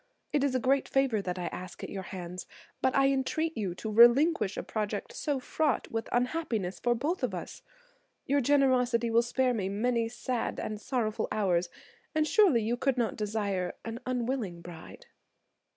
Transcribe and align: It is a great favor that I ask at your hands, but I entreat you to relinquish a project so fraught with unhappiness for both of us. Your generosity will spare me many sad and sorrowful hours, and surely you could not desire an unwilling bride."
It 0.33 0.43
is 0.43 0.55
a 0.55 0.59
great 0.59 0.87
favor 0.89 1.21
that 1.21 1.37
I 1.37 1.45
ask 1.49 1.83
at 1.83 1.91
your 1.91 2.01
hands, 2.09 2.47
but 2.81 2.95
I 2.95 3.09
entreat 3.09 3.55
you 3.55 3.75
to 3.75 3.91
relinquish 3.91 4.57
a 4.57 4.63
project 4.63 5.13
so 5.13 5.39
fraught 5.39 5.91
with 5.91 6.09
unhappiness 6.11 6.79
for 6.79 6.95
both 6.95 7.21
of 7.21 7.35
us. 7.35 7.61
Your 8.25 8.41
generosity 8.41 9.11
will 9.11 9.21
spare 9.21 9.53
me 9.53 9.69
many 9.69 10.09
sad 10.09 10.59
and 10.59 10.81
sorrowful 10.81 11.27
hours, 11.31 11.69
and 12.15 12.27
surely 12.27 12.63
you 12.63 12.77
could 12.77 12.97
not 12.97 13.15
desire 13.15 13.75
an 13.85 13.99
unwilling 14.07 14.61
bride." 14.61 15.05